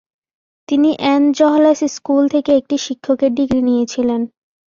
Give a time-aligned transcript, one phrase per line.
[0.69, 4.21] তিনি এন জহলেস স্কুল থেকে একটি শিক্ষকের ডিগ্রি নিয়েছিলেন।